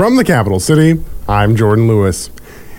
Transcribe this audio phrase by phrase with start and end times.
[0.00, 2.30] From the capital city, I'm Jordan Lewis.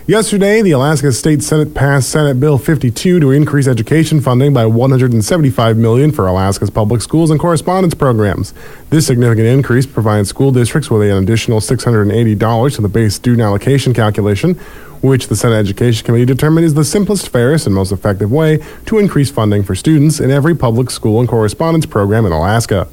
[0.08, 5.76] Yesterday, the Alaska State Senate passed Senate Bill 52 to increase education funding by 175
[5.76, 8.52] million for Alaska's public schools and correspondence programs.
[8.90, 13.94] This significant increase provides school districts with an additional $680 to the base student allocation
[13.94, 14.54] calculation,
[15.00, 18.98] which the Senate Education Committee determined is the simplest, fairest, and most effective way to
[18.98, 22.88] increase funding for students in every public school and correspondence program in Alaska.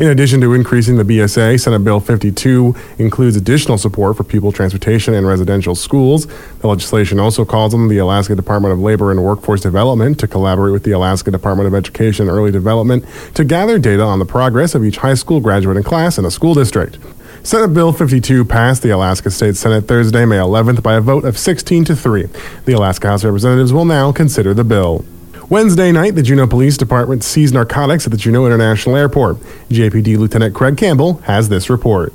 [0.00, 5.12] In addition to increasing the BSA, Senate Bill 52 includes additional support for pupil transportation
[5.12, 6.26] and residential schools.
[6.60, 10.72] The legislation also calls on the Alaska Department of Labor and Workforce Development to collaborate
[10.72, 14.74] with the Alaska Department of Education and Early Development to gather data on the progress
[14.74, 16.96] of each high school graduating class in a school district.
[17.42, 21.36] Senate Bill 52 passed the Alaska State Senate Thursday, May 11th by a vote of
[21.36, 22.26] 16 to 3.
[22.64, 25.04] The Alaska House of Representatives will now consider the bill.
[25.50, 29.38] Wednesday night, the Juneau Police Department seized narcotics at the Juneau International Airport.
[29.68, 32.12] JPD Lieutenant Craig Campbell has this report.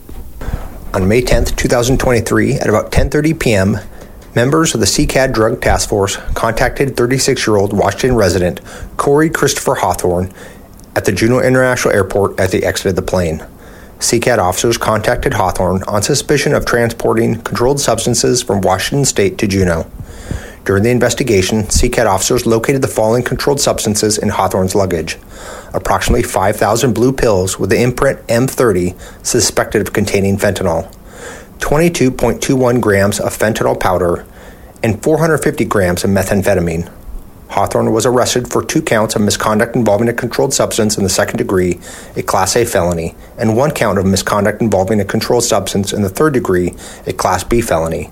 [0.94, 3.78] On May 10, 2023, at about 10:30 p.m.,
[4.36, 8.62] members of the SEACAD Drug Task Force contacted 36-year-old Washington resident
[8.96, 10.32] Corey Christopher Hawthorne
[10.96, 13.46] at the Juneau International Airport as they exited the plane.
[14.00, 19.92] SEACAD officers contacted Hawthorne on suspicion of transporting controlled substances from Washington State to Juneau.
[20.66, 25.18] During the investigation, SEACAD officers located the following controlled substances in Hawthorne's luggage
[25.76, 30.92] approximately 5,000 blue pills with the imprint M30 suspected of containing fentanyl,
[31.60, 34.26] 22.21 grams of fentanyl powder,
[34.82, 36.92] and 450 grams of methamphetamine.
[37.50, 41.38] Hawthorne was arrested for two counts of misconduct involving a controlled substance in the second
[41.38, 41.80] degree,
[42.16, 46.10] a Class A felony, and one count of misconduct involving a controlled substance in the
[46.10, 46.74] third degree,
[47.06, 48.10] a Class B felony.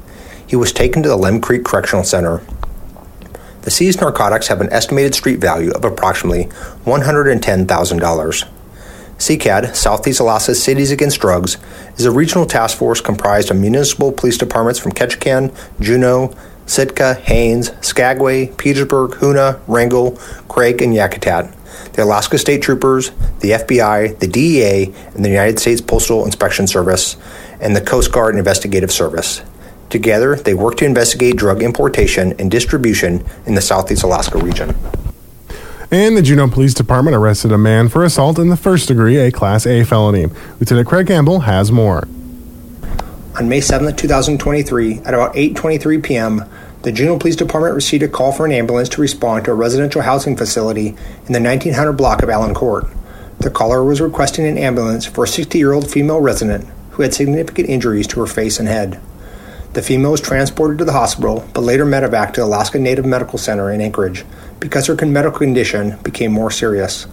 [0.54, 2.44] He was taken to the Lemon Creek Correctional Center.
[3.64, 6.46] The seized narcotics have an estimated street value of approximately
[6.86, 8.48] $110,000.
[9.18, 11.58] SEACAD, Southeast Alaska Cities Against Drugs,
[11.98, 16.36] is a regional task force comprised of municipal police departments from Ketchikan, Juneau,
[16.68, 20.12] Sitka, Haines, Skagway, Petersburg, Hoonah, Wrangell,
[20.50, 21.52] Craig, and Yakutat.
[21.94, 23.10] The Alaska State Troopers,
[23.40, 27.18] the FBI, the DEA, and the United States Postal Inspection Service,
[27.60, 29.42] and the Coast Guard Investigative Service.
[29.94, 34.76] Together, they work to investigate drug importation and distribution in the Southeast Alaska region.
[35.92, 39.32] And the Juneau Police Department arrested a man for assault in the first degree, a
[39.32, 40.26] Class A felony.
[40.60, 42.08] Lieutenant Craig Campbell has more.
[43.38, 46.44] On May 7, 2023, at about 8:23 p.m.,
[46.82, 50.02] the Juneau Police Department received a call for an ambulance to respond to a residential
[50.02, 50.88] housing facility
[51.28, 52.88] in the 1900 block of Allen Court.
[53.42, 58.08] The caller was requesting an ambulance for a 60-year-old female resident who had significant injuries
[58.08, 59.00] to her face and head.
[59.74, 63.72] The female was transported to the hospital, but later medevaced to Alaska Native Medical Center
[63.72, 64.24] in Anchorage
[64.60, 67.08] because her medical condition became more serious.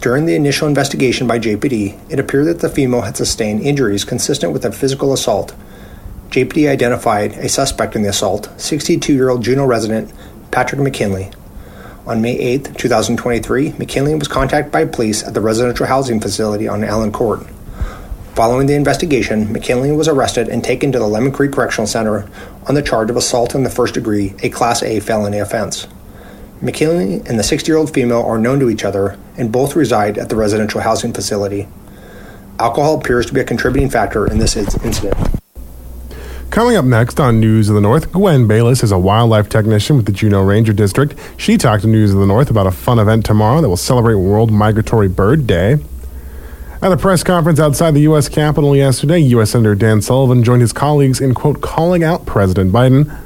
[0.00, 4.54] During the initial investigation by JPD, it appeared that the female had sustained injuries consistent
[4.54, 5.54] with a physical assault.
[6.30, 10.10] JPD identified a suspect in the assault, 62 year old Juneau resident
[10.50, 11.30] Patrick McKinley.
[12.06, 16.84] On May 8, 2023, McKinley was contacted by police at the residential housing facility on
[16.84, 17.46] Allen Court.
[18.36, 22.28] Following the investigation, McKinley was arrested and taken to the Lemon Creek Correctional Center
[22.66, 25.86] on the charge of assault in the first degree, a Class A felony offense.
[26.60, 30.18] McKinley and the 60 year old female are known to each other and both reside
[30.18, 31.66] at the residential housing facility.
[32.58, 35.14] Alcohol appears to be a contributing factor in this incident.
[36.50, 40.04] Coming up next on News of the North, Gwen Bayless is a wildlife technician with
[40.04, 41.14] the Juneau Ranger District.
[41.38, 44.16] She talked to News of the North about a fun event tomorrow that will celebrate
[44.16, 45.78] World Migratory Bird Day.
[46.82, 48.28] At a press conference outside the U.S.
[48.28, 49.52] Capitol yesterday, U.S.
[49.52, 53.18] Senator Dan Sullivan joined his colleagues in, quote, calling out President Biden.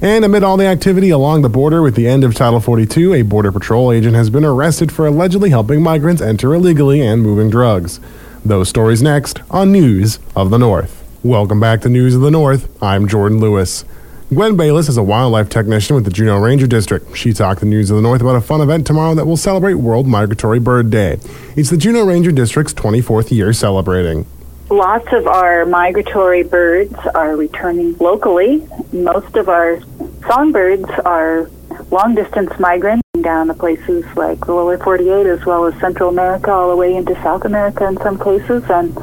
[0.00, 3.22] And amid all the activity along the border with the end of Title 42, a
[3.22, 8.00] Border Patrol agent has been arrested for allegedly helping migrants enter illegally and moving drugs.
[8.42, 11.06] Those stories next on News of the North.
[11.22, 12.82] Welcome back to News of the North.
[12.82, 13.84] I'm Jordan Lewis.
[14.32, 17.14] Gwen Bayless is a wildlife technician with the Juneau Ranger District.
[17.14, 19.74] She talked to News of the North about a fun event tomorrow that will celebrate
[19.74, 21.18] World Migratory Bird Day.
[21.54, 24.24] It's the Juneau Ranger District's 24th year celebrating.
[24.70, 28.66] Lots of our migratory birds are returning locally.
[28.90, 29.82] Most of our
[30.26, 31.50] songbirds are
[31.90, 36.50] long distance migrants down to places like the lower 48 as well as Central America,
[36.50, 38.96] all the way into South America in some cases, and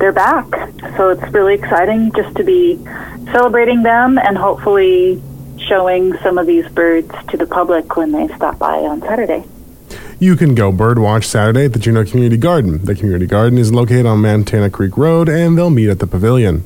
[0.00, 0.50] they're back.
[0.96, 2.84] So it's really exciting just to be
[3.32, 5.22] celebrating them and hopefully
[5.58, 9.44] showing some of these birds to the public when they stop by on Saturday.
[10.18, 12.84] You can go birdwatch Saturday at the Juneau Community Garden.
[12.84, 16.64] The community garden is located on Montana Creek Road, and they'll meet at the pavilion.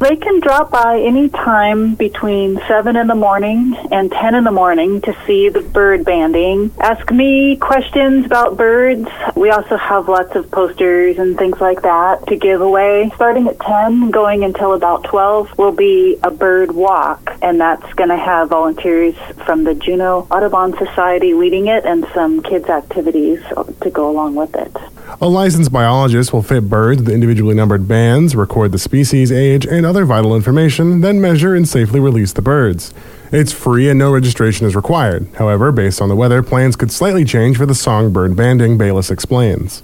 [0.00, 4.52] They can drop by any time between 7 in the morning and 10 in the
[4.52, 6.70] morning to see the bird banding.
[6.78, 9.08] Ask me questions about birds.
[9.34, 13.10] We also have lots of posters and things like that to give away.
[13.16, 18.10] Starting at 10, going until about 12, will be a bird walk, and that's going
[18.10, 23.40] to have volunteers from the Juneau Audubon Society leading it and some kids' activities
[23.80, 24.76] to go along with it.
[25.20, 29.84] A licensed biologist will fit birds with individually numbered bands, record the species, age, and
[29.84, 32.94] other vital information, then measure and safely release the birds.
[33.32, 35.26] It's free and no registration is required.
[35.34, 39.80] However, based on the weather, plans could slightly change for the songbird banding, Bayless explains.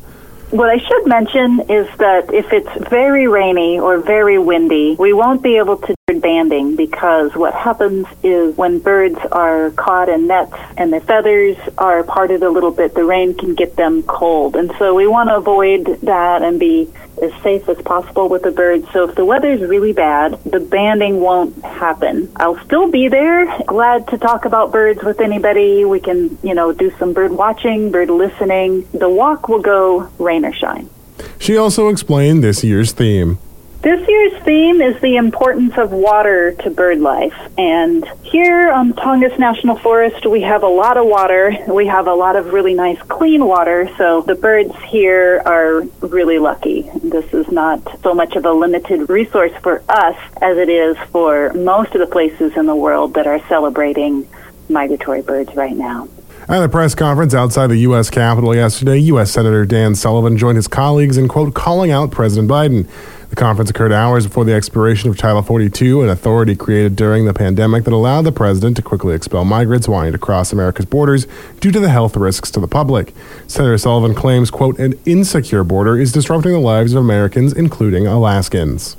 [0.50, 5.42] What I should mention is that if it's very rainy or very windy, we won't
[5.42, 10.92] be able to banding because what happens is when birds are caught in nets and
[10.92, 14.54] their feathers are parted a little bit, the rain can get them cold.
[14.54, 16.92] And so we want to avoid that and be
[17.22, 18.86] as safe as possible with the birds.
[18.92, 22.30] So if the weather's really bad, the banding won't happen.
[22.36, 23.46] I'll still be there.
[23.62, 25.86] Glad to talk about birds with anybody.
[25.86, 28.86] We can, you know, do some bird watching, bird listening.
[28.92, 30.90] The walk will go rain or shine.
[31.38, 33.38] She also explained this year's theme.
[33.84, 37.34] This year's theme is the importance of water to bird life.
[37.58, 41.54] And here on Tongass National Forest, we have a lot of water.
[41.68, 43.90] We have a lot of really nice clean water.
[43.98, 46.90] So the birds here are really lucky.
[47.02, 51.52] This is not so much of a limited resource for us as it is for
[51.52, 54.26] most of the places in the world that are celebrating
[54.70, 56.08] migratory birds right now.
[56.48, 58.10] At a press conference outside the U.S.
[58.10, 59.30] Capitol yesterday, U.S.
[59.30, 62.86] Senator Dan Sullivan joined his colleagues in, quote, calling out President Biden.
[63.34, 67.34] The conference occurred hours before the expiration of Title 42, an authority created during the
[67.34, 71.26] pandemic that allowed the president to quickly expel migrants wanting to cross America's borders
[71.58, 73.12] due to the health risks to the public.
[73.48, 78.96] Senator Sullivan claims, quote, an insecure border is disrupting the lives of Americans, including Alaskans.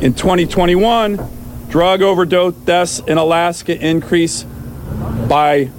[0.00, 1.18] In 2021,
[1.68, 4.46] drug overdose deaths in Alaska increased
[5.28, 5.70] by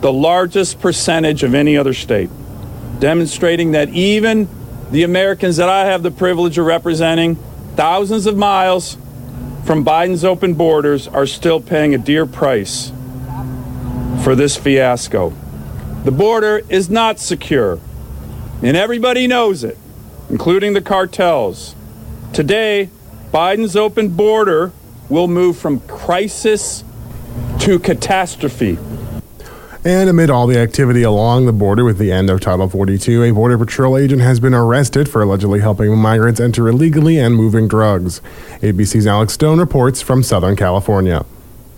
[0.00, 2.30] the largest percentage of any other state,
[2.98, 4.48] demonstrating that even
[4.90, 7.36] the Americans that I have the privilege of representing,
[7.74, 8.96] thousands of miles
[9.64, 12.92] from Biden's open borders, are still paying a dear price
[14.22, 15.32] for this fiasco.
[16.04, 17.80] The border is not secure,
[18.62, 19.76] and everybody knows it,
[20.30, 21.74] including the cartels.
[22.32, 22.90] Today,
[23.32, 24.70] Biden's open border
[25.08, 26.84] will move from crisis
[27.60, 28.78] to catastrophe.
[29.86, 33.30] And amid all the activity along the border with the end of Title 42, a
[33.30, 38.20] Border Patrol agent has been arrested for allegedly helping migrants enter illegally and moving drugs.
[38.62, 41.24] ABC's Alex Stone reports from Southern California.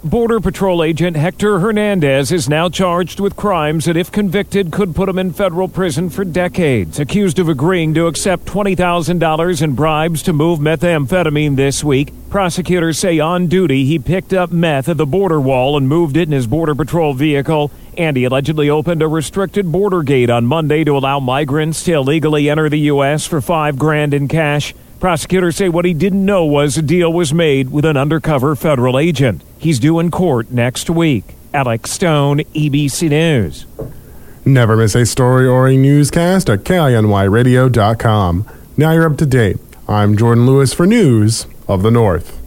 [0.02, 5.10] Border Patrol agent Hector Hernandez is now charged with crimes that, if convicted, could put
[5.10, 6.98] him in federal prison for decades.
[6.98, 13.18] Accused of agreeing to accept $20,000 in bribes to move methamphetamine this week, prosecutors say
[13.18, 16.46] on duty he picked up meth at the border wall and moved it in his
[16.46, 17.70] Border Patrol vehicle.
[17.98, 22.48] And he allegedly opened a restricted border gate on Monday to allow migrants to illegally
[22.48, 23.26] enter the U.S.
[23.26, 24.72] for five grand in cash.
[25.00, 29.00] Prosecutors say what he didn't know was a deal was made with an undercover federal
[29.00, 29.42] agent.
[29.58, 31.24] He's due in court next week.
[31.52, 33.66] Alex Stone, ABC News.
[34.44, 38.46] Never miss a story or a newscast at KINYradio.com.
[38.76, 39.56] Now you're up to date.
[39.88, 42.37] I'm Jordan Lewis for News of the North.